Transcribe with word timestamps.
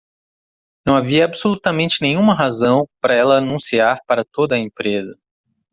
Não 0.83 0.95
havia 0.95 1.25
absolutamente 1.25 2.01
nenhuma 2.01 2.33
razão 2.33 2.89
para 2.99 3.13
ela 3.13 3.37
anunciar 3.37 3.99
para 4.07 4.25
toda 4.25 4.55
a 4.55 4.57
empresa. 4.57 5.15